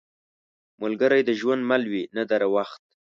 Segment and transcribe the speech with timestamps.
[0.81, 2.81] ملګری د ژوند مل وي، نه د وخت.